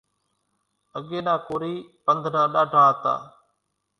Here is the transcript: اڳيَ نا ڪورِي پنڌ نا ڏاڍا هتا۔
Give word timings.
اڳيَ 0.97 1.19
نا 1.25 1.33
ڪورِي 1.47 1.73
پنڌ 2.05 2.23
نا 2.35 2.43
ڏاڍا 2.53 2.81
هتا۔ 2.89 3.15